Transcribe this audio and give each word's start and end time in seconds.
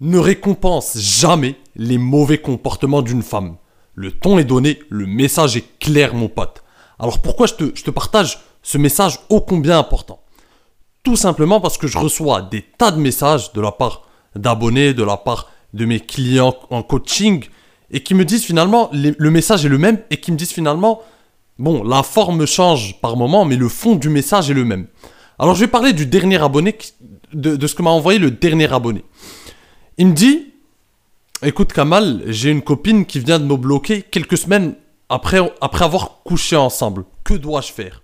ne 0.00 0.18
récompense 0.18 0.98
jamais 0.98 1.56
les 1.76 1.98
mauvais 1.98 2.38
comportements 2.38 3.02
d'une 3.02 3.22
femme. 3.22 3.56
Le 3.94 4.12
ton 4.12 4.38
est 4.38 4.44
donné, 4.44 4.78
le 4.88 5.06
message 5.06 5.56
est 5.56 5.78
clair, 5.78 6.14
mon 6.14 6.28
pote. 6.28 6.62
Alors 6.98 7.20
pourquoi 7.20 7.46
je 7.46 7.54
te, 7.54 7.90
partage 7.90 8.40
ce 8.62 8.78
message 8.78 9.18
ô 9.28 9.40
combien 9.40 9.78
important? 9.78 10.20
Tout 11.02 11.16
simplement 11.16 11.60
parce 11.60 11.78
que 11.78 11.86
je 11.86 11.98
reçois 11.98 12.42
des 12.42 12.62
tas 12.62 12.90
de 12.90 13.00
messages 13.00 13.52
de 13.52 13.60
la 13.60 13.72
part 13.72 14.02
d'abonnés, 14.36 14.94
de 14.94 15.02
la 15.02 15.16
part 15.16 15.50
de 15.74 15.84
mes 15.84 16.00
clients 16.00 16.54
en 16.70 16.82
coaching, 16.82 17.44
et 17.90 18.02
qui 18.02 18.14
me 18.14 18.24
disent 18.24 18.44
finalement, 18.44 18.90
le 18.92 19.30
message 19.30 19.64
est 19.64 19.68
le 19.68 19.78
même, 19.78 19.98
et 20.10 20.18
qui 20.18 20.30
me 20.30 20.36
disent 20.36 20.52
finalement, 20.52 21.02
bon, 21.58 21.82
la 21.82 22.02
forme 22.02 22.46
change 22.46 23.00
par 23.00 23.16
moment, 23.16 23.44
mais 23.44 23.56
le 23.56 23.68
fond 23.68 23.96
du 23.96 24.08
message 24.08 24.50
est 24.50 24.54
le 24.54 24.64
même. 24.64 24.86
Alors 25.38 25.54
je 25.54 25.60
vais 25.60 25.68
parler 25.68 25.92
du 25.92 26.06
dernier 26.06 26.42
abonné, 26.42 26.76
de 27.32 27.66
ce 27.66 27.74
que 27.74 27.82
m'a 27.82 27.90
envoyé 27.90 28.18
le 28.18 28.30
dernier 28.30 28.72
abonné. 28.72 29.04
Il 30.00 30.06
me 30.06 30.14
dit, 30.14 30.54
écoute 31.42 31.74
Kamal, 31.74 32.22
j'ai 32.24 32.50
une 32.50 32.62
copine 32.62 33.04
qui 33.04 33.20
vient 33.20 33.38
de 33.38 33.44
me 33.44 33.54
bloquer 33.54 34.00
quelques 34.00 34.38
semaines 34.38 34.74
après, 35.10 35.40
après 35.60 35.84
avoir 35.84 36.22
couché 36.24 36.56
ensemble. 36.56 37.04
Que 37.22 37.34
dois-je 37.34 37.70
faire? 37.70 38.02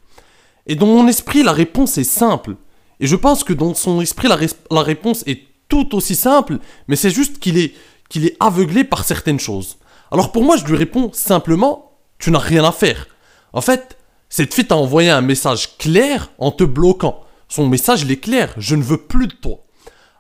Et 0.67 0.75
dans 0.75 0.85
mon 0.85 1.09
esprit, 1.09 1.43
la 1.43 1.53
réponse 1.53 1.97
est 1.97 2.05
simple. 2.05 2.57
Et 3.01 3.07
je 3.07 3.17
pense 3.17 3.45
que 3.45 3.55
dans 3.55 3.73
son 3.73 4.03
esprit, 4.03 4.29
la, 4.29 4.83
réponse 4.83 5.25
est 5.27 5.45
tout 5.71 5.95
aussi 5.95 6.15
simple, 6.15 6.59
mais 6.87 6.97
c'est 6.97 7.09
juste 7.09 7.39
qu'il 7.39 7.57
est, 7.57 7.73
qu'il 8.11 8.27
est 8.27 8.37
aveuglé 8.41 8.85
par 8.85 9.03
certaines 9.03 9.41
choses. 9.41 9.79
Alors 10.13 10.33
pour 10.33 10.45
moi, 10.45 10.59
je 10.59 10.67
lui 10.67 10.77
réponds 10.77 11.11
simplement, 11.15 11.93
tu 12.19 12.31
n'as 12.31 12.39
rien 12.39 12.65
à 12.65 12.73
faire. 12.73 13.07
En 13.55 13.63
fait, 13.63 13.97
cette 14.29 14.53
fille 14.53 14.67
t'a 14.67 14.77
envoyé 14.77 15.09
un 15.09 15.23
message 15.23 15.79
clair 15.79 16.31
en 16.37 16.51
te 16.51 16.65
bloquant. 16.65 17.23
Son 17.49 17.67
message, 17.67 18.03
il 18.03 18.11
est 18.11 18.21
clair, 18.21 18.53
je 18.59 18.77
ne 18.77 18.83
veux 18.83 18.99
plus 18.99 19.29
de 19.29 19.33
toi. 19.33 19.65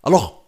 Alors, 0.05 0.46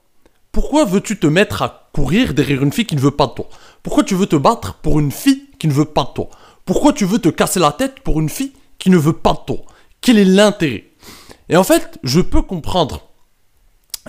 pourquoi 0.59 0.85
veux-tu 0.85 1.21
te 1.21 1.29
mettre 1.29 1.63
à 1.63 1.89
courir 1.93 2.35
derrière 2.35 2.65
une 2.65 2.73
fille 2.73 2.85
qui 2.85 2.97
ne 2.97 3.01
veut 3.01 3.13
pas 3.13 3.29
de 3.29 3.33
toi? 3.35 3.49
Pourquoi 3.85 4.03
tu 4.03 4.17
veux 4.17 4.27
te 4.27 4.35
battre 4.35 4.75
pour 4.83 4.99
une 4.99 5.13
fille 5.13 5.45
qui 5.61 5.69
ne 5.69 5.73
veut 5.73 5.85
pas 5.85 6.03
de 6.03 6.15
toi? 6.17 6.31
Pourquoi 6.65 6.93
tu 6.93 7.05
veux 7.05 7.21
te 7.21 7.29
casser 7.29 7.61
la 7.61 7.71
tête 7.71 8.01
pour 8.01 8.19
une 8.19 8.29
fille 8.29 8.51
qui 8.77 8.91
ne 8.91 8.97
veut 8.97 9.13
pas 9.13 9.35
de 9.35 9.55
toi? 9.55 9.65
Quel 10.01 10.19
est 10.19 10.25
l'intérêt? 10.25 10.87
Et 11.49 11.57
en 11.57 11.63
fait, 11.63 12.01
je 12.03 12.21
peux 12.21 12.43
comprendre. 12.43 13.03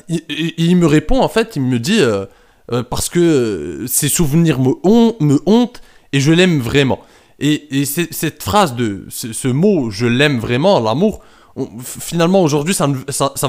Il, 0.07 0.75
me 0.75 0.87
répond, 0.87 1.21
en 1.21 1.29
fait, 1.29 1.55
il 1.55 1.61
me 1.61 1.77
dit, 1.77 1.99
euh, 1.99 2.25
euh, 2.71 2.81
parce 2.81 3.09
que 3.09 3.85
ses 3.87 4.09
souvenirs 4.09 4.57
me, 4.59 4.71
me 5.23 5.39
hontent 5.45 5.83
et 6.13 6.19
je 6.19 6.31
l'aime 6.31 6.61
vraiment. 6.61 6.99
Et, 7.37 7.85
cette 7.85 8.41
phrase 8.41 8.73
de 8.73 9.05
ce, 9.09 9.47
mot, 9.49 9.91
je 9.91 10.07
l'aime 10.07 10.39
vraiment, 10.39 10.79
l'amour, 10.79 11.21
finalement 11.79 12.41
aujourd'hui 12.41 12.73
ça 12.73 12.87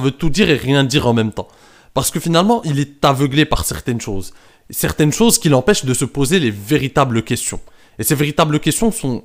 veut 0.03 0.11
tout 0.11 0.29
dire 0.29 0.51
et 0.51 0.57
rien 0.57 0.85
dire 0.85 1.07
en 1.07 1.15
même 1.15 1.33
temps. 1.33 1.49
Parce 1.95 2.11
que 2.11 2.21
finalement, 2.21 2.63
il 2.65 2.79
est 2.79 3.05
aveuglé 3.05 3.45
par 3.45 3.65
certaines 3.65 4.01
choses. 4.01 4.33
Certaines 4.71 5.13
choses 5.13 5.39
qui 5.39 5.49
l'empêchent 5.49 5.85
de 5.85 5.95
se 5.95 6.05
poser 6.05 6.39
les 6.39 6.51
véritables 6.51 7.23
questions. 7.23 7.61
Et 7.99 8.05
ces 8.05 8.15
véritables 8.15 8.61
questions 8.61 8.93
sont 8.93 9.25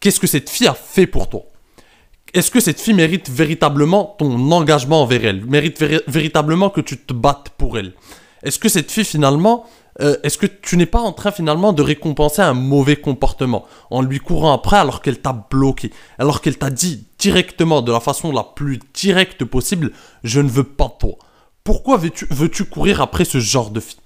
qu'est-ce 0.00 0.20
que 0.20 0.26
cette 0.26 0.50
fille 0.50 0.66
a 0.66 0.74
fait 0.74 1.06
pour 1.06 1.28
toi? 1.28 1.42
Est-ce 2.32 2.50
que 2.50 2.58
cette 2.58 2.80
fille 2.80 2.94
mérite 2.94 3.30
véritablement 3.30 4.16
ton 4.18 4.50
engagement 4.50 5.02
envers 5.02 5.24
elle? 5.24 5.44
Mérite 5.44 5.78
véritablement 6.08 6.68
que 6.68 6.80
tu 6.80 6.98
te 6.98 7.12
battes 7.12 7.50
pour 7.56 7.78
elle? 7.78 7.92
Est-ce 8.42 8.58
que 8.58 8.68
cette 8.68 8.90
fille 8.90 9.04
finalement 9.04 9.66
euh, 10.00 10.16
est-ce 10.24 10.38
que 10.38 10.46
tu 10.46 10.76
n'es 10.76 10.86
pas 10.86 11.00
en 11.00 11.12
train 11.12 11.30
finalement 11.30 11.72
de 11.72 11.80
récompenser 11.80 12.42
un 12.42 12.52
mauvais 12.52 12.96
comportement 12.96 13.64
en 13.90 14.02
lui 14.02 14.18
courant 14.18 14.52
après 14.52 14.76
alors 14.76 15.02
qu'elle 15.02 15.20
t'a 15.20 15.32
bloqué, 15.48 15.92
alors 16.18 16.40
qu'elle 16.40 16.58
t'a 16.58 16.70
dit 16.70 17.06
directement 17.18 17.80
de 17.80 17.92
la 17.92 18.00
façon 18.00 18.32
la 18.32 18.42
plus 18.42 18.80
directe 18.92 19.44
possible, 19.44 19.92
je 20.24 20.40
ne 20.40 20.48
veux 20.48 20.64
pas 20.64 20.88
toi 20.98 21.16
pourquoi 21.64 21.96
veux-tu 21.96 22.64
courir 22.66 23.00
après 23.00 23.24
ce 23.24 23.40
genre 23.40 23.70
de 23.70 23.80
fille 23.80 23.98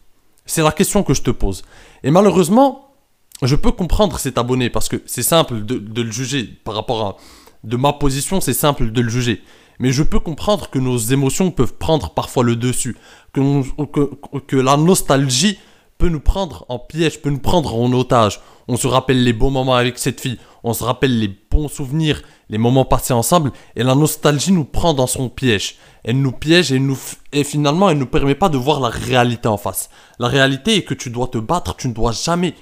C'est 0.47 0.63
la 0.63 0.71
question 0.71 1.03
que 1.03 1.13
je 1.13 1.23
te 1.23 1.31
pose. 1.31 1.63
Et 2.05 2.13
malheureusement, 2.13 2.95
je 3.43 3.57
peux 3.57 3.73
comprendre 3.73 4.19
cet 4.19 4.39
abonné 4.39 4.71
parce 4.71 4.89
que 4.89 5.03
c'est 5.07 5.25
simple 5.25 5.65
de, 5.65 6.03
le 6.03 6.11
juger 6.11 6.45
par 6.65 6.75
rapport 6.75 7.05
à 7.05 7.17
de 7.65 7.77
ma 7.77 7.93
position, 7.93 8.41
c'est 8.41 8.55
simple 8.55 8.93
de 8.93 9.01
le 9.01 9.09
juger. 9.09 9.43
Mais 9.81 9.93
je 9.93 10.05
peux 10.05 10.21
comprendre 10.21 10.71
que 10.71 10.79
nos 10.79 10.97
émotions 10.97 11.51
peuvent 11.51 11.75
prendre 11.75 12.11
parfois 12.11 12.45
le 12.45 12.57
dessus, 12.57 12.97
que 13.33 14.57
la 14.57 14.77
nostalgie 14.77 15.59
peut 15.99 16.09
nous 16.09 16.21
prendre 16.21 16.65
en 16.69 16.79
piège, 16.79 17.21
peut 17.21 17.31
nous 17.31 17.41
prendre 17.41 17.75
en 17.75 17.93
otage. 17.93 18.41
On 18.69 18.77
se 18.77 18.87
rappelle 18.87 19.25
les 19.25 19.33
bons 19.33 19.51
moments 19.51 19.75
avec 19.75 19.99
cette 19.99 20.21
fille, 20.21 20.39
on 20.63 20.73
se 20.73 20.85
rappelle 20.85 21.19
les 21.19 21.37
bons 21.51 21.69
souvenirs, 21.69 22.23
les 22.49 22.59
moments 22.59 22.85
passés 22.85 23.13
ensemble, 23.13 23.51
et 23.75 23.83
la 23.83 23.95
nostalgie 23.95 24.53
nous 24.53 24.65
prend 24.65 24.95
dans 24.95 25.07
son 25.07 25.29
piège. 25.29 25.77
Elle 26.05 26.21
nous 26.21 26.33
piège 26.33 26.73
et, 26.73 26.79
nous, 26.79 26.99
et 27.33 27.45
finalement, 27.45 27.91
elle 27.91 27.97
ne 27.97 28.03
nous 28.03 28.07
permet 28.07 28.37
pas 28.37 28.49
de 28.49 28.57
voir 28.57 28.81
la 28.81 28.89
réalité 28.89 29.49
en 29.49 29.57
face. 29.57 29.91
La 30.19 30.29
réalité 30.29 30.77
est 30.77 30.83
que 30.85 30.95
tu 30.95 31.11
dois 31.11 31.27
te 31.27 31.39
battre, 31.39 31.77
tu 31.77 31.89
ne 31.89 31.95
dois 31.95 32.13
jamais, 32.13 32.55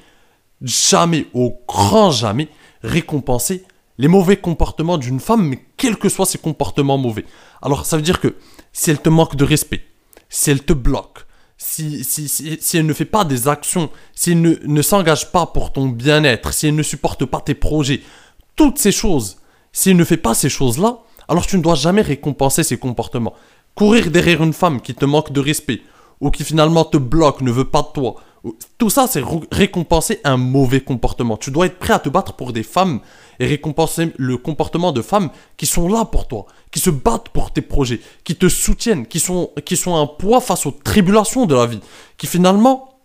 jamais, 0.63 1.27
au 1.35 1.61
grand 1.69 2.11
jamais, 2.11 2.49
récompenser 2.83 3.65
les 3.99 4.09
mauvais 4.09 4.37
comportements 4.37 4.99
d'une 4.99 5.21
femme, 5.21 5.47
mais 5.47 5.65
quels 5.77 5.97
que 5.97 6.09
soient 6.09 6.27
ses 6.27 6.39
comportements 6.39 6.99
mauvais. 6.99 7.25
Alors 7.63 7.87
ça 7.87 7.97
veut 7.97 8.03
dire 8.03 8.21
que 8.21 8.37
si 8.73 8.91
elle 8.91 9.01
te 9.01 9.09
manque 9.09 9.37
de 9.37 9.45
respect, 9.45 9.83
si 10.29 10.51
elle 10.51 10.65
te 10.65 10.73
bloque, 10.73 11.26
si, 11.59 12.05
si, 12.05 12.29
si, 12.29 12.77
elle 12.77 12.87
ne 12.87 12.93
fait 12.93 13.05
pas 13.05 13.25
des 13.25 13.49
actions, 13.49 13.91
si 14.15 14.33
elle 14.33 14.43
ne, 14.43 14.55
ne 14.65 14.83
s'engage 14.83 15.33
pas 15.33 15.47
pour 15.47 15.73
ton 15.73 15.89
bien-être, 15.89 16.53
si 16.53 16.69
elle 16.69 16.75
ne 16.75 16.83
supporte 16.83 17.25
pas 17.25 17.41
tes 17.41 17.55
projets, 17.55 18.03
toutes 18.57 18.79
ces 18.79 18.93
choses, 18.93 19.39
si 19.73 19.91
elle 19.91 19.97
ne 19.97 20.05
fait 20.05 20.17
pas 20.17 20.35
ces 20.35 20.49
choses-là, 20.49 20.99
alors 21.29 21.47
tu 21.47 21.57
ne 21.57 21.63
dois 21.63 21.75
jamais 21.75 22.03
récompenser 22.03 22.63
ses 22.63 22.79
comportements. 22.79 23.35
Courir 23.75 24.11
derrière 24.11 24.43
une 24.43 24.53
femme 24.53 24.81
qui 24.81 24.95
te 24.95 25.05
manque 25.05 25.33
de 25.33 25.41
respect, 25.41 25.83
ou 26.21 26.31
qui 26.31 26.45
finalement 26.45 26.85
te 26.85 26.97
bloque, 26.97 27.41
ne 27.41 27.51
veut 27.51 27.67
pas 27.67 27.83
de 27.83 27.89
toi, 27.93 28.17
tout 28.79 28.91
ça 28.91 29.07
c'est 29.07 29.23
récompenser 29.51 30.21
un 30.25 30.37
mauvais 30.37 30.81
comportement. 30.81 31.37
Tu 31.37 31.51
dois 31.51 31.67
être 31.67 31.79
prêt 31.79 31.95
à 31.95 31.99
te 31.99 32.09
battre 32.09 32.35
pour 32.35 32.53
des 32.53 32.63
femmes 32.63 33.01
et 33.39 33.47
récompenser 33.47 34.13
le 34.17 34.37
comportement 34.37 34.93
de 34.93 35.03
femmes 35.03 35.31
qui 35.57 35.67
sont 35.67 35.89
là 35.89 36.05
pour 36.05 36.27
toi, 36.29 36.47
qui 36.71 36.81
se 36.81 36.91
battent 36.91 37.31
pour 37.31 37.53
tes 37.53 37.63
projets, 37.63 38.01
qui 38.25 38.37
te 38.37 38.49
soutiennent, 38.49 39.07
qui 39.07 39.21
sont, 39.21 39.51
qui 39.65 39.77
sont 39.77 39.97
un 39.97 40.07
poids 40.07 40.41
face 40.41 40.67
aux 40.67 40.71
tribulations 40.71 41.47
de 41.47 41.55
la 41.55 41.67
vie, 41.67 41.81
qui 42.17 42.27
finalement 42.27 42.99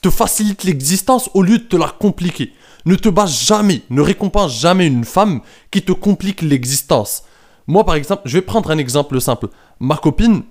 te 0.00 0.10
facilitent 0.10 0.64
l'existence 0.64 1.30
au 1.34 1.42
lieu 1.42 1.58
de 1.58 1.64
te 1.64 1.76
la 1.76 1.88
compliquer. 1.88 2.52
Ne 2.84 2.94
te 2.94 3.08
bats 3.08 3.26
jamais, 3.26 3.82
ne 3.90 4.00
récompense 4.00 4.58
jamais 4.58 4.86
une 4.86 5.04
femme 5.04 5.40
qui 5.70 5.82
te 5.82 5.92
complique 5.92 6.42
l'existence. 6.42 7.24
Moi, 7.66 7.84
par 7.84 7.96
exemple, 7.96 8.22
je 8.24 8.38
vais 8.38 8.42
prendre 8.42 8.70
un 8.70 8.78
exemple 8.78 9.20
simple. 9.20 9.48
Ma 9.80 9.96
copine, 9.96 10.42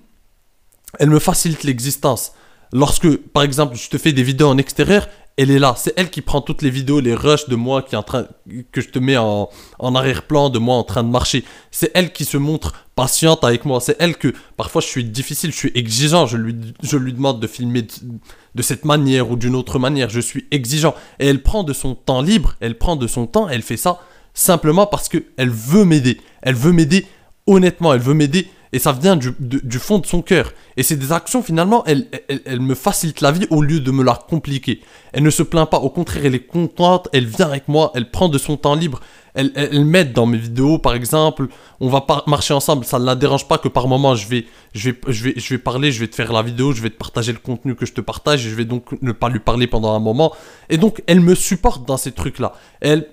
elle 0.98 1.10
me 1.10 1.18
facilite 1.18 1.64
l'existence. 1.64 2.32
Lorsque, 2.72 3.16
par 3.16 3.42
exemple, 3.42 3.76
je 3.76 3.88
te 3.88 3.98
fais 3.98 4.12
des 4.12 4.22
vidéos 4.22 4.48
en 4.48 4.58
extérieur, 4.58 5.08
elle 5.38 5.52
est 5.52 5.60
là. 5.60 5.74
C'est 5.76 5.94
elle 5.96 6.10
qui 6.10 6.20
prend 6.20 6.40
toutes 6.40 6.62
les 6.62 6.68
vidéos, 6.68 6.98
les 6.98 7.14
rushs 7.14 7.48
de 7.48 7.54
moi 7.54 7.82
qui 7.82 7.94
en 7.94 8.02
train, 8.02 8.26
que 8.72 8.80
je 8.80 8.88
te 8.88 8.98
mets 8.98 9.16
en, 9.16 9.48
arrière-plan 9.78 10.50
de 10.50 10.58
moi 10.58 10.74
en 10.74 10.82
train 10.82 11.04
de 11.04 11.08
marcher. 11.08 11.44
C'est 11.70 11.92
elle 11.94 12.12
qui 12.12 12.24
se 12.24 12.36
montre 12.36 12.74
patiente 12.96 13.44
avec 13.44 13.64
moi. 13.64 13.80
C'est 13.80 13.96
elle 14.00 14.16
que 14.16 14.34
parfois 14.56 14.82
je 14.82 14.88
suis 14.88 15.04
difficile, 15.04 15.52
je 15.52 15.56
suis 15.56 15.72
exigeant. 15.76 16.26
Je 16.26 16.36
lui, 16.36 16.56
je 16.82 16.96
lui 16.96 17.12
demande 17.12 17.38
de 17.38 17.46
filmer 17.46 17.82
de, 17.82 18.62
cette 18.62 18.84
manière 18.84 19.30
ou 19.30 19.36
d'une 19.36 19.54
autre 19.54 19.78
manière. 19.78 20.10
Je 20.10 20.20
suis 20.20 20.46
exigeant. 20.50 20.94
Et 21.20 21.28
elle 21.28 21.42
prend 21.42 21.62
de 21.62 21.72
son 21.72 21.94
temps 21.94 22.20
libre, 22.20 22.56
elle 22.58 22.76
prend 22.76 22.96
de 22.96 23.06
son 23.06 23.28
temps, 23.28 23.48
elle 23.48 23.62
fait 23.62 23.76
ça 23.76 24.00
simplement 24.34 24.86
parce 24.86 25.08
qu'elle 25.08 25.50
veut 25.50 25.84
m'aider. 25.84 26.20
Elle 26.42 26.56
veut 26.56 26.72
m'aider 26.72 27.06
honnêtement, 27.46 27.94
elle 27.94 28.00
veut 28.00 28.14
m'aider 28.14 28.50
et 28.72 28.78
ça 28.78 28.92
vient 28.92 29.16
du, 29.16 29.32
fond 29.78 29.98
de 29.98 30.06
son 30.06 30.22
cœur. 30.22 30.52
Et 30.76 30.82
c'est 30.82 30.96
des 30.96 31.12
actions, 31.12 31.42
finalement, 31.42 31.84
elles, 31.86 32.06
elle, 32.44 32.60
me 32.60 32.74
facilitent 32.74 33.20
la 33.20 33.32
vie 33.32 33.46
au 33.50 33.62
lieu 33.62 33.80
de 33.80 33.90
me 33.90 34.04
la 34.04 34.14
compliquer. 34.14 34.80
Elle 35.12 35.22
ne 35.22 35.30
se 35.30 35.42
plaint 35.42 35.68
pas, 35.68 35.78
au 35.78 35.90
contraire, 35.90 36.26
elle 36.26 36.34
est 36.34 36.46
contente, 36.46 37.08
elle 37.12 37.26
vient 37.26 37.46
avec 37.46 37.68
moi, 37.68 37.92
elle 37.94 38.10
prend 38.10 38.28
de 38.28 38.38
son 38.38 38.56
temps 38.56 38.74
libre, 38.74 39.00
elle, 39.34 39.52
elle, 39.54 39.84
m'aide 39.84 40.12
dans 40.12 40.26
mes 40.26 40.36
vidéos, 40.36 40.78
par 40.78 40.94
exemple. 40.94 41.46
On 41.80 41.88
va 41.88 42.04
marcher 42.26 42.54
ensemble, 42.54 42.84
ça 42.84 42.98
ne 42.98 43.04
la 43.04 43.14
dérange 43.14 43.46
pas 43.48 43.58
que 43.58 43.68
par 43.68 43.88
moment, 43.88 44.14
je 44.14 44.28
vais, 44.28 44.46
je, 44.74 44.90
vais, 44.90 44.98
je, 45.08 45.24
vais, 45.24 45.34
je 45.36 45.48
vais 45.54 45.58
parler, 45.58 45.92
je 45.92 46.00
vais 46.00 46.08
te 46.08 46.14
faire 46.14 46.32
la 46.32 46.42
vidéo, 46.42 46.72
je 46.72 46.82
vais 46.82 46.90
te 46.90 46.98
partager 46.98 47.32
le 47.32 47.38
contenu 47.38 47.74
que 47.74 47.86
je 47.86 47.92
te 47.92 48.00
partage, 48.00 48.46
et 48.46 48.50
je 48.50 48.54
vais 48.54 48.64
donc 48.64 49.00
ne 49.00 49.12
pas 49.12 49.28
lui 49.28 49.40
parler 49.40 49.66
pendant 49.66 49.94
un 49.94 50.00
moment. 50.00 50.34
Et 50.68 50.76
donc, 50.76 51.02
elle 51.06 51.20
me 51.20 51.34
supporte 51.34 51.86
dans 51.86 51.96
ces 51.96 52.12
trucs-là. 52.12 52.54
Elle, 52.80 53.08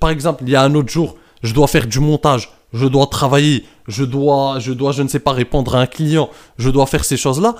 par 0.00 0.10
exemple, 0.10 0.44
il 0.46 0.50
y 0.50 0.56
a 0.56 0.62
un 0.62 0.74
autre 0.74 0.90
jour, 0.90 1.16
je 1.42 1.54
dois 1.54 1.68
faire 1.68 1.86
du 1.86 2.00
montage 2.00 2.50
je 2.74 2.86
dois 2.86 3.06
travailler, 3.06 3.64
je 3.88 4.04
dois, 4.04 4.58
je 4.58 4.72
dois, 4.72 4.92
je 4.92 5.02
ne 5.02 5.08
sais 5.08 5.20
pas, 5.20 5.32
répondre 5.32 5.76
à 5.76 5.80
un 5.80 5.86
client, 5.86 6.28
je 6.58 6.68
dois 6.68 6.86
faire 6.86 7.04
ces 7.04 7.16
choses-là, 7.16 7.54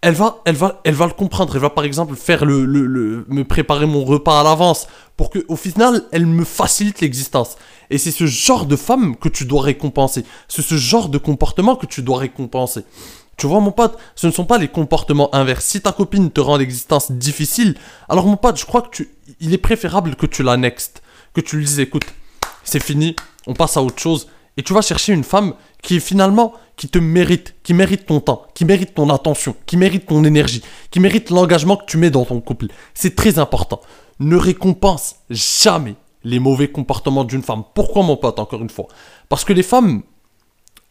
elle 0.00 0.14
va, 0.14 0.40
elle 0.46 0.54
va, 0.54 0.80
elle 0.84 0.94
va 0.94 1.06
le 1.06 1.12
comprendre. 1.12 1.54
Elle 1.54 1.60
va 1.60 1.70
par 1.70 1.84
exemple 1.84 2.14
faire 2.14 2.44
le, 2.44 2.64
le, 2.64 3.26
me 3.28 3.44
préparer 3.44 3.84
mon 3.84 4.04
repas 4.04 4.40
à 4.40 4.42
l'avance 4.42 4.86
pour 5.16 5.28
que, 5.28 5.40
au 5.48 5.56
final, 5.56 6.04
elle 6.12 6.24
me 6.24 6.44
facilite 6.44 7.00
l'existence. 7.00 7.56
Et 7.90 7.98
c'est 7.98 8.12
ce 8.12 8.26
genre 8.26 8.64
de 8.64 8.76
femme 8.76 9.16
que 9.16 9.28
tu 9.28 9.44
dois 9.44 9.62
récompenser. 9.62 10.24
C'est 10.48 10.62
ce 10.62 10.76
genre 10.76 11.08
de 11.08 11.18
comportement 11.18 11.76
que 11.76 11.86
tu 11.86 12.02
dois 12.02 12.18
récompenser. 12.18 12.84
Tu 13.36 13.46
vois, 13.46 13.60
mon 13.60 13.72
pote, 13.72 13.98
ce 14.14 14.26
ne 14.26 14.32
sont 14.32 14.44
pas 14.44 14.58
les 14.58 14.68
comportements 14.68 15.34
inverses. 15.34 15.64
Si 15.64 15.80
ta 15.80 15.92
copine 15.92 16.30
te 16.30 16.40
rend 16.40 16.56
l'existence 16.56 17.10
difficile, 17.10 17.74
alors 18.08 18.26
mon 18.26 18.36
pote, 18.36 18.58
je 18.58 18.66
crois 18.66 18.82
que 18.82 18.90
tu, 18.90 19.10
il 19.40 19.52
est 19.52 19.58
préférable 19.58 20.14
que 20.14 20.26
tu 20.26 20.42
l'annexes, 20.42 20.92
que 21.34 21.40
tu 21.40 21.56
lui 21.56 21.64
dises, 21.64 21.80
écoute, 21.80 22.04
c'est 22.64 22.82
fini, 22.82 23.16
on 23.46 23.54
passe 23.54 23.76
à 23.76 23.82
autre 23.82 24.00
chose 24.00 24.28
et 24.56 24.62
tu 24.62 24.72
vas 24.72 24.82
chercher 24.82 25.12
une 25.12 25.24
femme 25.24 25.54
qui 25.82 26.00
finalement 26.00 26.52
qui 26.76 26.88
te 26.88 26.98
mérite, 26.98 27.54
qui 27.62 27.74
mérite 27.74 28.06
ton 28.06 28.20
temps, 28.20 28.46
qui 28.54 28.64
mérite 28.64 28.94
ton 28.94 29.10
attention, 29.10 29.54
qui 29.66 29.76
mérite 29.76 30.06
ton 30.06 30.24
énergie, 30.24 30.62
qui 30.90 30.98
mérite 30.98 31.30
l'engagement 31.30 31.76
que 31.76 31.84
tu 31.84 31.98
mets 31.98 32.10
dans 32.10 32.24
ton 32.24 32.40
couple. 32.40 32.68
C'est 32.94 33.14
très 33.14 33.38
important. 33.38 33.80
Ne 34.18 34.36
récompense 34.36 35.16
jamais 35.28 35.94
les 36.24 36.38
mauvais 36.38 36.68
comportements 36.68 37.24
d'une 37.24 37.42
femme. 37.42 37.64
Pourquoi 37.74 38.02
mon 38.02 38.16
pote 38.16 38.38
encore 38.38 38.62
une 38.62 38.70
fois? 38.70 38.88
Parce 39.28 39.44
que 39.44 39.52
les 39.52 39.62
femmes, 39.62 40.02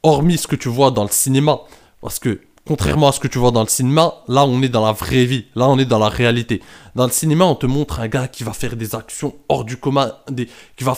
hormis 0.03 0.37
ce 0.37 0.47
que 0.47 0.55
tu 0.55 0.69
vois 0.69 0.91
dans 0.91 1.03
le 1.03 1.09
cinéma, 1.11 1.59
parce 2.01 2.19
que 2.19 2.41
contrairement 2.67 3.07
à 3.07 3.11
ce 3.11 3.19
que 3.19 3.27
tu 3.27 3.39
vois 3.39 3.49
dans 3.49 3.63
le 3.63 3.67
cinéma, 3.67 4.13
là 4.27 4.45
on 4.45 4.61
est 4.61 4.69
dans 4.69 4.85
la 4.85 4.91
vraie 4.91 5.25
vie, 5.25 5.45
là 5.55 5.67
on 5.67 5.79
est 5.79 5.85
dans 5.85 5.97
la 5.97 6.09
réalité. 6.09 6.61
Dans 6.93 7.05
le 7.05 7.11
cinéma, 7.11 7.45
on 7.45 7.55
te 7.55 7.65
montre 7.65 7.99
un 7.99 8.07
gars 8.07 8.27
qui 8.27 8.43
va 8.43 8.53
faire 8.53 8.75
des 8.75 8.93
actions 8.93 9.35
hors 9.47 9.65
du 9.65 9.77
commun, 9.77 10.13
des, 10.29 10.47
qui, 10.77 10.83
va, 10.83 10.95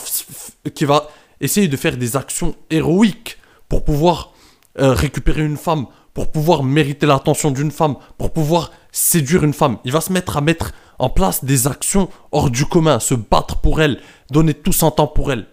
qui 0.74 0.84
va 0.84 1.08
essayer 1.42 1.68
de 1.68 1.76
faire 1.76 1.98
des 1.98 2.16
actions 2.16 2.54
héroïques 2.70 3.36
pour 3.68 3.84
pouvoir 3.84 4.32
euh, 4.80 4.92
récupérer 4.92 5.44
une 5.44 5.58
femme, 5.58 5.86
pour 6.14 6.30
pouvoir 6.30 6.62
mériter 6.62 7.04
l'attention 7.04 7.50
d'une 7.50 7.70
femme, 7.70 7.96
pour 8.16 8.32
pouvoir 8.32 8.70
séduire 8.92 9.44
une 9.44 9.52
femme. 9.52 9.76
Il 9.84 9.92
va 9.92 10.00
se 10.00 10.12
mettre 10.12 10.38
à 10.38 10.40
mettre 10.40 10.72
en 10.98 11.10
place 11.10 11.44
des 11.44 11.66
actions 11.66 12.08
hors 12.30 12.48
du 12.48 12.64
commun, 12.64 13.00
se 13.00 13.14
battre 13.14 13.56
pour 13.56 13.82
elle, 13.82 14.00
donner 14.30 14.54
tout 14.54 14.72
son 14.72 14.90
temps 14.90 15.08
pour 15.08 15.32
elle. 15.32 15.46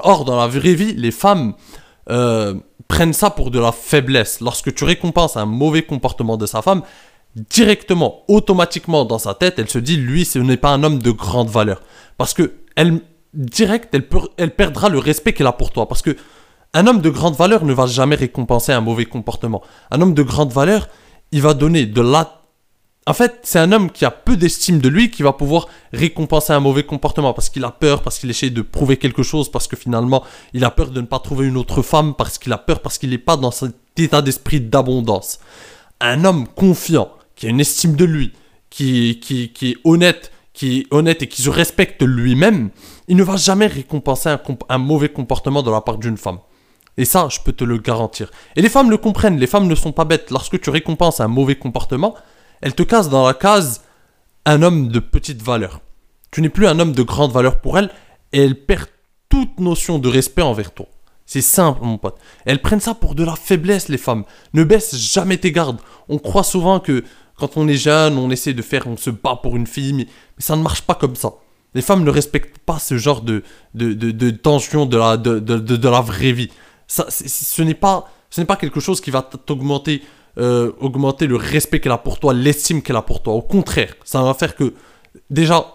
Or, 0.00 0.24
dans 0.24 0.36
la 0.36 0.46
vraie 0.46 0.74
vie, 0.74 0.94
les 0.94 1.10
femmes 1.10 1.54
euh, 2.10 2.54
prennent 2.88 3.12
ça 3.12 3.30
pour 3.30 3.50
de 3.50 3.58
la 3.58 3.72
faiblesse. 3.72 4.40
Lorsque 4.40 4.74
tu 4.74 4.84
récompenses 4.84 5.36
un 5.36 5.46
mauvais 5.46 5.82
comportement 5.82 6.36
de 6.36 6.46
sa 6.46 6.62
femme, 6.62 6.82
directement, 7.36 8.24
automatiquement 8.28 9.04
dans 9.04 9.18
sa 9.18 9.34
tête, 9.34 9.58
elle 9.58 9.68
se 9.68 9.78
dit, 9.78 9.96
lui, 9.96 10.24
ce 10.24 10.38
n'est 10.38 10.56
pas 10.56 10.70
un 10.70 10.82
homme 10.82 10.98
de 11.00 11.10
grande 11.10 11.48
valeur. 11.48 11.82
Parce 12.16 12.34
que 12.34 12.54
elle, 12.74 13.00
direct, 13.38 13.94
elle, 14.36 14.54
perdra 14.54 14.88
le 14.88 14.98
respect 14.98 15.32
qu'elle 15.32 15.46
a 15.46 15.52
pour 15.52 15.70
toi. 15.70 15.88
Parce 15.88 16.02
que 16.02 16.16
un 16.74 16.86
homme 16.86 17.00
de 17.00 17.08
grande 17.08 17.34
valeur 17.34 17.64
ne 17.64 17.72
va 17.72 17.86
jamais 17.86 18.16
récompenser 18.16 18.72
un 18.72 18.82
mauvais 18.82 19.06
comportement. 19.06 19.62
Un 19.90 20.02
homme 20.02 20.12
de 20.12 20.22
grande 20.22 20.52
valeur, 20.52 20.88
il 21.32 21.40
va 21.40 21.54
donner 21.54 21.86
de 21.86 22.02
la 22.02 22.34
en 23.06 23.14
fait, 23.14 23.40
c'est 23.42 23.58
un 23.58 23.72
homme 23.72 23.90
qui 23.90 24.04
a 24.04 24.10
peu 24.10 24.36
d'estime 24.36 24.80
de 24.80 24.88
lui 24.90 25.10
qui 25.10 25.22
va 25.22 25.32
pouvoir 25.32 25.68
récompenser 25.94 26.52
un 26.52 26.60
mauvais 26.60 26.82
comportement 26.82 27.32
parce 27.32 27.48
qu'il 27.48 27.64
a 27.64 27.70
peur, 27.70 28.02
parce 28.02 28.18
qu'il 28.18 28.28
essaie 28.28 28.50
de 28.50 28.60
prouver 28.60 28.98
quelque 28.98 29.22
chose, 29.22 29.50
parce 29.50 29.66
que 29.66 29.76
finalement, 29.76 30.22
il 30.52 30.62
a 30.62 30.70
peur 30.70 30.90
de 30.90 31.00
ne 31.00 31.06
pas 31.06 31.18
trouver 31.18 31.46
une 31.46 31.56
autre 31.56 31.80
femme, 31.80 32.12
parce 32.12 32.36
qu'il 32.36 32.52
a 32.52 32.58
peur, 32.58 32.80
parce 32.80 32.98
qu'il 32.98 33.08
n'est 33.08 33.16
pas 33.16 33.38
dans 33.38 33.50
cet 33.50 33.74
état 33.96 34.20
d'esprit 34.20 34.60
d'abondance. 34.60 35.38
Un 36.02 36.26
homme 36.26 36.46
confiant, 36.48 37.10
qui 37.34 37.46
a 37.46 37.48
une 37.48 37.60
estime 37.60 37.96
de 37.96 38.04
lui, 38.04 38.34
qui, 38.68 39.20
qui, 39.20 39.54
qui 39.54 39.70
est 39.70 39.76
honnête, 39.84 40.30
qui 40.52 40.80
est 40.80 40.86
honnête 40.90 41.22
et 41.22 41.28
qui 41.28 41.40
se 41.40 41.48
respecte 41.48 42.02
lui-même, 42.02 42.68
il 43.08 43.16
ne 43.16 43.22
va 43.22 43.36
jamais 43.36 43.66
récompenser 43.66 44.34
un, 44.68 44.78
mauvais 44.78 45.08
comportement 45.08 45.62
de 45.62 45.70
la 45.70 45.80
part 45.80 45.98
d'une 45.98 46.16
femme. 46.16 46.38
Et 46.96 47.04
ça, 47.04 47.28
je 47.30 47.40
peux 47.40 47.52
te 47.52 47.64
le 47.64 47.78
garantir. 47.78 48.30
Et 48.54 48.62
les 48.62 48.68
femmes 48.68 48.90
le 48.90 48.98
comprennent, 48.98 49.38
les 49.38 49.46
femmes 49.46 49.66
ne 49.66 49.74
sont 49.74 49.92
pas 49.92 50.04
bêtes. 50.04 50.30
Lorsque 50.30 50.60
tu 50.60 50.70
récompenses 50.70 51.20
un 51.20 51.28
mauvais 51.28 51.56
comportement, 51.56 52.14
elle 52.60 52.74
te 52.74 52.82
casse 52.82 53.08
dans 53.08 53.26
la 53.26 53.34
case 53.34 53.82
un 54.44 54.62
homme 54.62 54.88
de 54.88 54.98
petite 54.98 55.42
valeur. 55.42 55.80
Tu 56.30 56.42
n'es 56.42 56.48
plus 56.48 56.66
un 56.66 56.78
homme 56.78 56.92
de 56.92 57.02
grande 57.02 57.32
valeur 57.32 57.60
pour 57.60 57.78
elle 57.78 57.90
et 58.32 58.44
elle 58.44 58.54
perd 58.54 58.88
toute 59.28 59.60
notion 59.60 59.98
de 59.98 60.08
respect 60.08 60.42
envers 60.42 60.72
toi. 60.72 60.86
C'est 61.24 61.42
simple, 61.42 61.80
mon 61.82 61.98
pote. 61.98 62.18
Elles 62.46 62.62
prennent 62.62 62.80
ça 62.80 62.94
pour 62.94 63.14
de 63.14 63.22
la 63.22 63.36
faiblesse, 63.36 63.88
les 63.88 63.98
femmes. 63.98 64.24
Ne 64.54 64.64
baisse 64.64 64.96
jamais 64.96 65.36
tes 65.36 65.52
gardes. 65.52 65.80
On 66.08 66.18
croit 66.18 66.42
souvent 66.42 66.80
que 66.80 67.04
quand 67.38 67.56
on 67.56 67.68
est 67.68 67.76
jeune, 67.76 68.18
on 68.18 68.30
essaie 68.30 68.54
de 68.54 68.62
faire, 68.62 68.86
on 68.86 68.96
se 68.96 69.10
bat 69.10 69.38
pour 69.42 69.56
une 69.56 69.66
fille, 69.66 69.92
mais, 69.92 70.06
ça 70.38 70.56
ne 70.56 70.62
marche 70.62 70.82
pas 70.82 70.94
comme 70.94 71.16
ça. 71.16 71.34
Les 71.78 71.82
femmes 71.82 72.02
ne 72.02 72.10
respectent 72.10 72.58
pas 72.58 72.80
ce 72.80 72.96
genre 72.98 73.22
de, 73.22 73.44
de, 73.72 74.30
tension 74.30 74.84
de 74.84 74.96
la, 74.96 75.16
de, 75.16 75.38
de, 75.38 75.88
la 75.88 76.00
vraie 76.00 76.32
vie. 76.32 76.50
Ça, 76.88 77.06
ce 77.08 77.62
n'est 77.62 77.74
pas, 77.74 78.10
pas 78.48 78.56
quelque 78.56 78.80
chose 78.80 79.00
qui 79.00 79.12
va 79.12 79.22
t'augmenter 79.22 80.02
euh, 80.38 80.72
augmenter 80.80 81.28
le 81.28 81.36
respect 81.36 81.78
qu'elle 81.78 81.92
a 81.92 81.98
pour 81.98 82.18
toi, 82.18 82.34
l'estime 82.34 82.82
qu'elle 82.82 82.96
a 82.96 83.02
pour 83.02 83.22
toi. 83.22 83.34
Au 83.34 83.42
contraire, 83.42 83.94
ça 84.04 84.20
va 84.22 84.34
faire 84.34 84.56
que, 84.56 84.74
déjà, 85.30 85.66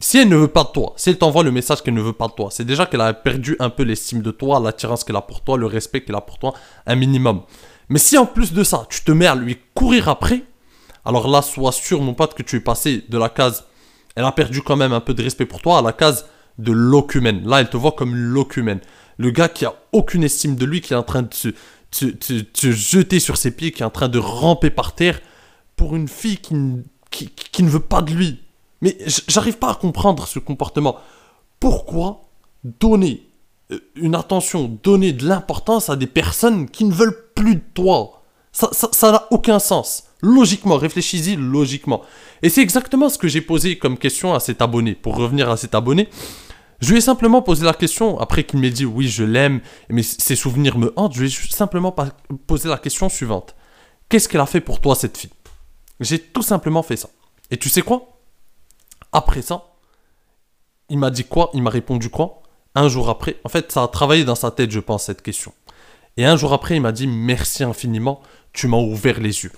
si 0.00 0.18
elle 0.18 0.28
ne 0.28 0.36
veut 0.36 0.48
pas 0.48 0.64
de 0.64 0.70
toi, 0.70 0.94
si 0.96 1.10
elle 1.10 1.18
t'envoie 1.18 1.44
le 1.44 1.52
message 1.52 1.80
qu'elle 1.80 1.94
ne 1.94 2.02
veut 2.02 2.12
pas 2.12 2.26
de 2.26 2.32
toi, 2.32 2.48
c'est 2.50 2.64
déjà 2.64 2.86
qu'elle 2.86 3.02
a 3.02 3.14
perdu 3.14 3.54
un 3.60 3.70
peu 3.70 3.84
l'estime 3.84 4.20
de 4.20 4.32
toi, 4.32 4.58
l'attirance 4.58 5.04
qu'elle 5.04 5.14
a 5.14 5.22
pour 5.22 5.42
toi, 5.42 5.56
le 5.56 5.66
respect 5.66 6.00
qu'elle 6.02 6.16
a 6.16 6.20
pour 6.20 6.38
toi, 6.38 6.54
un 6.86 6.96
minimum. 6.96 7.42
Mais 7.88 8.00
si 8.00 8.18
en 8.18 8.26
plus 8.26 8.52
de 8.52 8.64
ça, 8.64 8.84
tu 8.90 9.04
te 9.04 9.12
mets 9.12 9.28
à 9.28 9.36
lui 9.36 9.58
courir 9.74 10.08
après, 10.08 10.42
alors 11.04 11.28
là, 11.28 11.40
sois 11.40 11.70
sûr, 11.70 12.00
mon 12.00 12.14
pote, 12.14 12.34
que 12.34 12.42
tu 12.42 12.56
es 12.56 12.60
passé 12.60 13.04
de 13.08 13.16
la 13.16 13.28
case, 13.28 13.64
elle 14.14 14.24
a 14.24 14.32
perdu 14.32 14.62
quand 14.62 14.76
même 14.76 14.92
un 14.92 15.00
peu 15.00 15.14
de 15.14 15.22
respect 15.22 15.46
pour 15.46 15.60
toi, 15.60 15.78
à 15.78 15.82
la 15.82 15.92
case 15.92 16.26
de 16.58 16.72
l'ocumène. 16.72 17.46
Là, 17.46 17.60
elle 17.60 17.70
te 17.70 17.76
voit 17.76 17.92
comme 17.92 18.14
l'ocumène. 18.14 18.80
Le 19.18 19.30
gars 19.30 19.48
qui 19.48 19.64
a 19.64 19.74
aucune 19.92 20.24
estime 20.24 20.56
de 20.56 20.64
lui, 20.64 20.80
qui 20.80 20.92
est 20.92 20.96
en 20.96 21.02
train 21.02 21.22
de 21.22 21.32
se, 21.32 21.48
te, 21.90 22.70
jeter 22.70 23.20
sur 23.20 23.36
ses 23.36 23.50
pieds, 23.50 23.72
qui 23.72 23.82
est 23.82 23.86
en 23.86 23.90
train 23.90 24.08
de 24.08 24.18
ramper 24.18 24.70
par 24.70 24.94
terre 24.94 25.20
pour 25.76 25.96
une 25.96 26.08
fille 26.08 26.38
qui, 26.38 26.54
qui, 27.10 27.28
qui 27.28 27.62
ne 27.62 27.68
veut 27.68 27.80
pas 27.80 28.02
de 28.02 28.12
lui. 28.12 28.40
Mais 28.80 28.98
j'arrive 29.28 29.58
pas 29.58 29.70
à 29.70 29.74
comprendre 29.74 30.26
ce 30.26 30.38
comportement. 30.38 30.96
Pourquoi 31.60 32.22
donner 32.64 33.28
euh, 33.70 33.78
une 33.94 34.14
attention, 34.14 34.78
donner 34.82 35.12
de 35.12 35.26
l'importance 35.26 35.88
à 35.88 35.96
des 35.96 36.06
personnes 36.06 36.68
qui 36.68 36.84
ne 36.84 36.92
veulent 36.92 37.30
plus 37.34 37.56
de 37.56 37.62
toi? 37.74 38.22
Ça 38.50 38.68
n'a 38.72 38.88
ça, 38.92 39.28
aucun 39.30 39.58
sens. 39.58 40.04
Logiquement, 40.22 40.76
réfléchis-y 40.76 41.36
logiquement. 41.36 42.02
Et 42.42 42.48
c'est 42.48 42.62
exactement 42.62 43.08
ce 43.08 43.18
que 43.18 43.28
j'ai 43.28 43.40
posé 43.40 43.76
comme 43.76 43.98
question 43.98 44.34
à 44.34 44.40
cet 44.40 44.62
abonné. 44.62 44.94
Pour 44.94 45.16
revenir 45.16 45.50
à 45.50 45.56
cet 45.56 45.74
abonné, 45.74 46.08
je 46.80 46.90
lui 46.90 46.98
ai 46.98 47.00
simplement 47.00 47.42
posé 47.42 47.64
la 47.64 47.74
question, 47.74 48.18
après 48.20 48.44
qu'il 48.44 48.60
m'ait 48.60 48.70
dit 48.70 48.84
oui, 48.84 49.08
je 49.08 49.24
l'aime, 49.24 49.60
mais 49.88 50.02
ses 50.02 50.36
souvenirs 50.36 50.78
me 50.78 50.92
hantent, 50.96 51.14
je 51.14 51.22
lui 51.22 51.28
ai 51.28 51.52
simplement 51.52 51.94
posé 52.46 52.68
la 52.68 52.78
question 52.78 53.08
suivante. 53.08 53.56
Qu'est-ce 54.08 54.28
qu'elle 54.28 54.40
a 54.40 54.46
fait 54.46 54.60
pour 54.60 54.80
toi, 54.80 54.94
cette 54.94 55.18
fille? 55.18 55.30
J'ai 56.00 56.18
tout 56.18 56.42
simplement 56.42 56.82
fait 56.82 56.96
ça. 56.96 57.08
Et 57.50 57.56
tu 57.56 57.68
sais 57.68 57.82
quoi? 57.82 58.20
Après 59.12 59.42
ça, 59.42 59.74
il 60.88 60.98
m'a 60.98 61.10
dit 61.10 61.24
quoi? 61.24 61.50
Il 61.54 61.62
m'a 61.62 61.70
répondu 61.70 62.10
quoi? 62.10 62.42
Un 62.74 62.88
jour 62.88 63.10
après, 63.10 63.36
en 63.44 63.48
fait, 63.48 63.70
ça 63.72 63.82
a 63.82 63.88
travaillé 63.88 64.24
dans 64.24 64.34
sa 64.34 64.50
tête, 64.50 64.70
je 64.70 64.80
pense, 64.80 65.04
cette 65.04 65.22
question. 65.22 65.52
Et 66.16 66.24
un 66.24 66.36
jour 66.36 66.52
après, 66.52 66.76
il 66.76 66.80
m'a 66.80 66.92
dit 66.92 67.06
merci 67.06 67.64
infiniment, 67.64 68.22
tu 68.52 68.68
m'as 68.68 68.78
ouvert 68.78 69.20
les 69.20 69.44
yeux. 69.44 69.52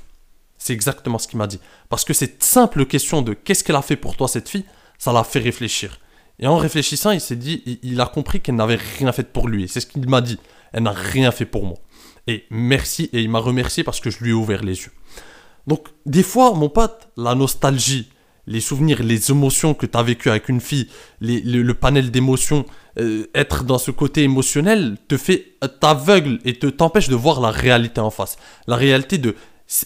C'est 0.64 0.72
exactement 0.72 1.18
ce 1.18 1.28
qu'il 1.28 1.36
m'a 1.36 1.46
dit. 1.46 1.60
Parce 1.90 2.06
que 2.06 2.14
cette 2.14 2.42
simple 2.42 2.86
question 2.86 3.20
de 3.20 3.34
qu'est-ce 3.34 3.62
qu'elle 3.62 3.76
a 3.76 3.82
fait 3.82 3.96
pour 3.96 4.16
toi, 4.16 4.28
cette 4.28 4.48
fille, 4.48 4.64
ça 4.96 5.12
l'a 5.12 5.22
fait 5.22 5.38
réfléchir. 5.38 6.00
Et 6.38 6.46
en 6.46 6.56
réfléchissant, 6.56 7.10
il 7.10 7.20
s'est 7.20 7.36
dit, 7.36 7.78
il, 7.82 8.00
a 8.00 8.06
compris 8.06 8.40
qu'elle 8.40 8.54
n'avait 8.54 8.78
rien 8.98 9.12
fait 9.12 9.30
pour 9.30 9.46
lui. 9.46 9.68
C'est 9.68 9.80
ce 9.80 9.86
qu'il 9.86 10.08
m'a 10.08 10.22
dit. 10.22 10.38
Elle 10.72 10.84
n'a 10.84 10.92
rien 10.92 11.32
fait 11.32 11.44
pour 11.44 11.66
moi. 11.66 11.76
Et 12.28 12.46
merci, 12.48 13.10
et 13.12 13.20
il 13.20 13.28
m'a 13.28 13.40
remercié 13.40 13.84
parce 13.84 14.00
que 14.00 14.08
je 14.08 14.24
lui 14.24 14.30
ai 14.30 14.32
ouvert 14.32 14.62
les 14.62 14.84
yeux. 14.84 14.92
Donc, 15.66 15.88
des 16.06 16.22
fois, 16.22 16.54
mon 16.54 16.70
pote, 16.70 17.10
la 17.18 17.34
nostalgie, 17.34 18.08
les 18.46 18.60
souvenirs, 18.60 19.02
les 19.02 19.30
émotions 19.30 19.74
que 19.74 19.84
tu 19.84 19.98
as 19.98 20.02
vécues 20.02 20.30
avec 20.30 20.48
une 20.48 20.62
fille, 20.62 20.88
le, 21.20 21.72
panel 21.72 22.10
d'émotions, 22.10 22.64
euh, 22.98 23.26
être 23.34 23.64
dans 23.64 23.78
ce 23.78 23.90
côté 23.90 24.22
émotionnel 24.22 24.96
te 25.08 25.18
fait 25.18 25.58
t'aveugle 25.78 26.38
et 26.46 26.58
te 26.58 26.68
t'empêche 26.68 27.10
de 27.10 27.16
voir 27.16 27.42
la 27.42 27.50
réalité 27.50 28.00
en 28.00 28.10
face. 28.10 28.38
La 28.66 28.76
réalité 28.76 29.18
de 29.18 29.36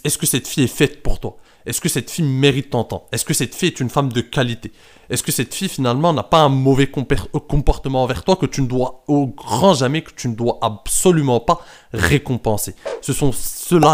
est-ce 0.04 0.18
que 0.18 0.26
cette 0.26 0.47
fille 0.47 0.64
est 0.64 0.66
faite 0.66 1.02
pour 1.02 1.21
toi? 1.21 1.38
Est-ce 1.66 1.80
que 1.80 1.88
cette 1.88 2.11
fille 2.11 2.25
mérite 2.25 2.71
ton 2.71 2.85
temps? 2.85 3.07
Est-ce 3.12 3.25
que 3.25 3.35
cette 3.35 3.54
fille 3.54 3.68
est 3.68 3.80
une 3.80 3.90
femme 3.90 4.12
de 4.12 4.21
qualité? 4.21 4.73
Est-ce 5.11 5.23
que 5.23 5.33
cette 5.33 5.54
fille 5.54 5.68
finalement 5.68 6.12
n'a 6.12 6.23
pas 6.23 6.40
un 6.40 6.49
mauvais 6.49 6.87
comportement 6.87 8.02
envers 8.02 8.25
toi 8.25 8.37
que 8.37 8.47
tu 8.47 8.62
ne 8.62 8.66
dois 8.66 9.04
au 9.07 9.26
grand 9.26 9.75
jamais, 9.75 10.02
que 10.02 10.12
tu 10.14 10.28
ne 10.28 10.35
dois 10.35 10.59
absolument 10.62 11.40
pas 11.40 11.61
récompenser? 11.92 12.75
Ce 13.02 13.12
sont 13.12 13.33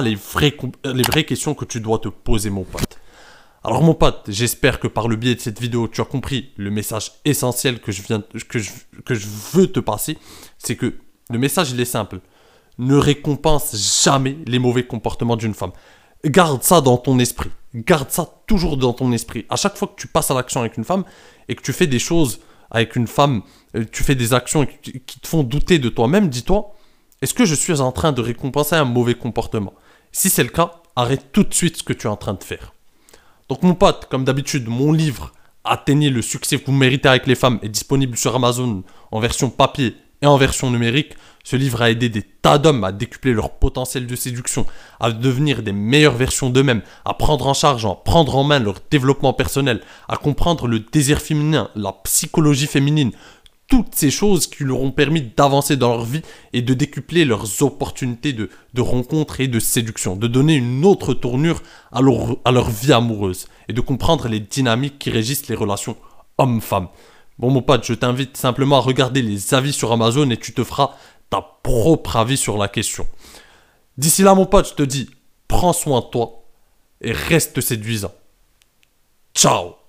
les 0.02 0.14
vraies, 0.14 0.56
les 0.84 1.02
vraies 1.02 1.24
questions 1.24 1.54
que 1.54 1.64
tu 1.64 1.80
dois 1.80 1.98
te 1.98 2.08
poser 2.08 2.50
mon 2.50 2.64
pote. 2.64 2.98
Alors 3.64 3.82
mon 3.82 3.94
pote, 3.94 4.24
j'espère 4.28 4.78
que 4.78 4.88
par 4.88 5.08
le 5.08 5.16
biais 5.16 5.34
de 5.34 5.40
cette 5.40 5.60
vidéo, 5.60 5.88
tu 5.88 6.00
as 6.00 6.04
compris 6.04 6.52
le 6.56 6.70
message 6.70 7.12
essentiel 7.24 7.80
que 7.80 7.92
je, 7.92 8.02
que 8.48 8.58
je, 8.58 8.70
que 9.04 9.14
je 9.14 9.26
veux 9.52 9.68
te 9.68 9.80
passer. 9.80 10.18
C'est 10.58 10.76
que 10.76 10.94
le 11.30 11.38
message, 11.38 11.72
est 11.72 11.84
simple. 11.84 12.20
Ne 12.78 12.96
récompense 12.96 13.76
jamais 14.04 14.36
les 14.46 14.58
mauvais 14.58 14.86
comportements 14.86 15.36
d'une 15.36 15.54
femme. 15.54 15.72
Garde 16.24 16.62
ça 16.62 16.80
dans 16.80 16.96
ton 16.96 17.18
esprit. 17.18 17.50
Garde 17.74 18.10
ça 18.10 18.28
toujours 18.46 18.76
dans 18.76 18.92
ton 18.92 19.12
esprit. 19.12 19.46
À 19.48 19.56
chaque 19.56 19.76
fois 19.76 19.88
que 19.88 20.00
tu 20.00 20.08
passes 20.08 20.30
à 20.30 20.34
l'action 20.34 20.60
avec 20.60 20.76
une 20.76 20.84
femme 20.84 21.04
et 21.48 21.54
que 21.54 21.62
tu 21.62 21.72
fais 21.72 21.86
des 21.86 21.98
choses 21.98 22.40
avec 22.70 22.96
une 22.96 23.06
femme, 23.06 23.42
euh, 23.76 23.84
tu 23.90 24.02
fais 24.02 24.14
des 24.14 24.32
actions 24.32 24.66
qui 24.66 25.20
te 25.20 25.28
font 25.28 25.42
douter 25.42 25.78
de 25.78 25.88
toi-même, 25.88 26.28
dis-toi, 26.28 26.74
est-ce 27.22 27.34
que 27.34 27.44
je 27.44 27.54
suis 27.54 27.80
en 27.80 27.92
train 27.92 28.12
de 28.12 28.20
récompenser 28.20 28.74
un 28.74 28.84
mauvais 28.84 29.14
comportement? 29.14 29.74
Si 30.12 30.30
c'est 30.30 30.42
le 30.42 30.48
cas, 30.48 30.82
arrête 30.96 31.32
tout 31.32 31.44
de 31.44 31.54
suite 31.54 31.78
ce 31.78 31.82
que 31.82 31.92
tu 31.92 32.06
es 32.06 32.10
en 32.10 32.16
train 32.16 32.34
de 32.34 32.42
faire. 32.42 32.74
Donc 33.48 33.62
mon 33.62 33.74
pote, 33.74 34.06
comme 34.10 34.24
d'habitude, 34.24 34.68
mon 34.68 34.92
livre 34.92 35.32
Atteignez 35.66 36.10
le 36.10 36.20
succès 36.20 36.58
que 36.58 36.66
vous 36.66 36.72
méritez 36.72 37.08
avec 37.08 37.26
les 37.26 37.34
femmes 37.34 37.58
est 37.62 37.70
disponible 37.70 38.18
sur 38.18 38.34
Amazon 38.34 38.84
en 39.10 39.20
version 39.20 39.48
papier 39.48 39.96
et 40.20 40.26
en 40.26 40.36
version 40.36 40.70
numérique. 40.70 41.14
Ce 41.44 41.56
livre 41.56 41.82
a 41.82 41.90
aidé 41.90 42.08
des 42.08 42.22
tas 42.22 42.58
d'hommes 42.58 42.84
à 42.84 42.90
décupler 42.90 43.34
leur 43.34 43.50
potentiel 43.50 44.06
de 44.06 44.16
séduction, 44.16 44.64
à 44.98 45.12
devenir 45.12 45.62
des 45.62 45.72
meilleures 45.72 46.16
versions 46.16 46.48
d'eux-mêmes, 46.48 46.82
à 47.04 47.12
prendre 47.14 47.46
en 47.46 47.54
charge, 47.54 47.84
à 47.84 47.94
prendre 47.94 48.36
en 48.36 48.44
main 48.44 48.58
leur 48.58 48.76
développement 48.90 49.34
personnel, 49.34 49.82
à 50.08 50.16
comprendre 50.16 50.66
le 50.66 50.80
désir 50.80 51.20
féminin, 51.20 51.68
la 51.76 51.92
psychologie 52.04 52.66
féminine, 52.66 53.12
toutes 53.68 53.94
ces 53.94 54.10
choses 54.10 54.46
qui 54.46 54.64
leur 54.64 54.80
ont 54.80 54.90
permis 54.90 55.22
d'avancer 55.22 55.76
dans 55.76 55.90
leur 55.90 56.04
vie 56.04 56.22
et 56.52 56.62
de 56.62 56.74
décupler 56.74 57.24
leurs 57.24 57.62
opportunités 57.62 58.32
de, 58.32 58.48
rencontres 58.78 59.40
et 59.40 59.48
de 59.48 59.58
séduction, 59.58 60.16
de 60.16 60.26
donner 60.26 60.54
une 60.54 60.84
autre 60.84 61.14
tournure 61.14 61.62
à 61.92 62.00
leur, 62.00 62.70
vie 62.70 62.92
amoureuse 62.92 63.48
et 63.68 63.72
de 63.72 63.80
comprendre 63.80 64.28
les 64.28 64.40
dynamiques 64.40 64.98
qui 64.98 65.10
régissent 65.10 65.48
les 65.48 65.54
relations 65.54 65.96
homme-femme. 66.38 66.88
Bon 67.38 67.50
mon 67.50 67.62
pote, 67.62 67.84
je 67.84 67.94
t'invite 67.94 68.36
simplement 68.36 68.76
à 68.76 68.80
regarder 68.80 69.22
les 69.22 69.54
avis 69.54 69.72
sur 69.72 69.90
Amazon 69.90 70.30
et 70.30 70.36
tu 70.36 70.52
te 70.52 70.62
feras 70.62 70.90
propre 71.42 72.16
avis 72.16 72.36
sur 72.36 72.58
la 72.58 72.68
question. 72.68 73.06
D'ici 73.96 74.22
là 74.22 74.34
mon 74.34 74.46
pote, 74.46 74.68
je 74.68 74.74
te 74.74 74.82
dis, 74.82 75.10
prends 75.48 75.72
soin 75.72 76.00
de 76.00 76.06
toi 76.06 76.44
et 77.00 77.12
reste 77.12 77.60
séduisant. 77.60 78.12
Ciao 79.34 79.83